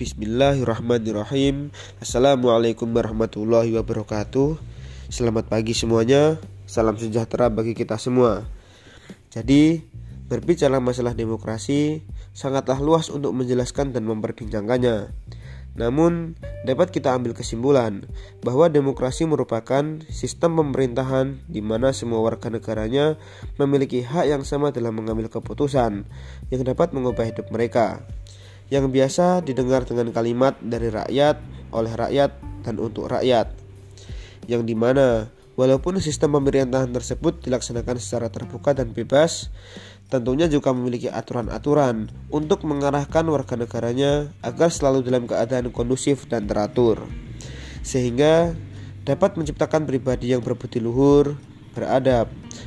Bismillahirrahmanirrahim. 0.00 1.76
Assalamualaikum 2.00 2.88
warahmatullahi 2.88 3.68
wabarakatuh. 3.76 4.56
Selamat 5.12 5.52
pagi 5.52 5.76
semuanya. 5.76 6.40
Salam 6.64 6.96
sejahtera 6.96 7.52
bagi 7.52 7.76
kita 7.76 8.00
semua. 8.00 8.48
Jadi 9.28 9.84
berbicara 10.32 10.80
masalah 10.80 11.12
demokrasi 11.12 12.00
Sangatlah 12.32 12.80
luas 12.80 13.12
untuk 13.12 13.36
menjelaskan 13.36 13.92
dan 13.92 14.08
memperbincangkannya. 14.08 15.12
Namun, 15.76 16.32
dapat 16.64 16.96
kita 16.96 17.12
ambil 17.12 17.36
kesimpulan 17.36 18.08
bahwa 18.40 18.72
demokrasi 18.72 19.28
merupakan 19.28 20.00
sistem 20.08 20.56
pemerintahan 20.64 21.44
di 21.44 21.60
mana 21.60 21.92
semua 21.92 22.24
warga 22.24 22.48
negaranya 22.48 23.20
memiliki 23.60 24.00
hak 24.00 24.32
yang 24.32 24.42
sama 24.48 24.72
dalam 24.72 24.96
mengambil 24.96 25.28
keputusan 25.28 26.08
yang 26.48 26.62
dapat 26.64 26.96
mengubah 26.96 27.28
hidup 27.28 27.52
mereka. 27.52 28.00
Yang 28.70 28.86
biasa 28.94 29.42
didengar 29.42 29.82
dengan 29.82 30.14
kalimat 30.14 30.54
dari 30.62 30.88
rakyat, 30.88 31.42
oleh 31.74 31.90
rakyat, 31.90 32.30
dan 32.62 32.78
untuk 32.78 33.10
rakyat. 33.10 33.50
Yang 34.46 34.62
di 34.70 34.74
mana 34.78 35.26
walaupun 35.58 35.98
sistem 35.98 36.38
pemerintahan 36.38 36.94
tersebut 36.94 37.42
dilaksanakan 37.44 37.98
secara 37.98 38.30
terbuka 38.30 38.72
dan 38.72 38.94
bebas, 38.94 39.50
tentunya 40.10 40.50
juga 40.50 40.70
memiliki 40.70 41.10
aturan-aturan 41.10 42.10
untuk 42.30 42.66
mengarahkan 42.66 43.26
warga 43.26 43.54
negaranya 43.54 44.30
agar 44.42 44.70
selalu 44.70 45.06
dalam 45.06 45.26
keadaan 45.26 45.70
kondusif 45.74 46.26
dan 46.26 46.46
teratur, 46.46 47.02
sehingga 47.82 48.54
dapat 49.06 49.38
menciptakan 49.38 49.86
pribadi 49.86 50.30
yang 50.34 50.42
berbudi 50.42 50.82
luhur, 50.82 51.38
beradab, 51.74 52.26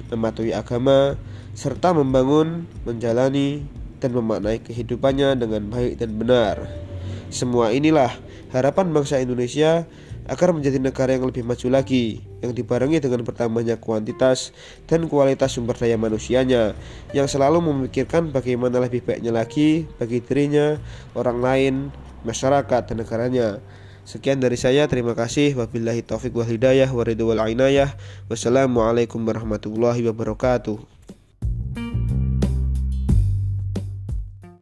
mematuhi 0.09 0.55
agama, 0.55 1.19
serta 1.53 1.91
membangun, 1.91 2.65
menjalani, 2.87 3.63
dan 4.03 4.11
memaknai 4.11 4.59
kehidupannya 4.59 5.39
dengan 5.39 5.71
baik 5.71 6.03
dan 6.03 6.19
benar. 6.19 6.67
Semua 7.31 7.71
inilah 7.71 8.11
harapan 8.51 8.91
bangsa 8.91 9.23
Indonesia 9.23 9.87
agar 10.27 10.55
menjadi 10.55 10.79
negara 10.79 11.15
yang 11.15 11.27
lebih 11.27 11.43
maju 11.43 11.67
lagi 11.71 12.23
yang 12.39 12.55
dibarengi 12.55 12.99
dengan 12.99 13.23
bertambahnya 13.27 13.79
kuantitas 13.79 14.55
dan 14.87 15.07
kualitas 15.11 15.55
sumber 15.55 15.75
daya 15.75 15.99
manusianya 15.99 16.75
yang 17.11 17.27
selalu 17.27 17.63
memikirkan 17.63 18.31
bagaimana 18.31 18.83
lebih 18.83 19.03
baiknya 19.03 19.35
lagi 19.35 19.87
bagi 19.99 20.23
dirinya, 20.23 20.79
orang 21.15 21.39
lain, 21.39 21.73
masyarakat 22.27 22.81
dan 22.91 22.95
negaranya. 22.99 23.47
Sekian 24.03 24.43
dari 24.43 24.59
saya, 24.59 24.83
terima 24.91 25.15
kasih. 25.15 25.55
Wabillahi 25.55 26.03
taufiq 26.03 26.35
wal 26.35 26.47
hidayah 26.47 26.91
wa 26.91 27.07
ridwal 27.07 27.39
ainayah. 27.39 27.95
Wassalamualaikum 28.27 29.23
warahmatullahi 29.23 30.03
wabarakatuh. 30.03 30.92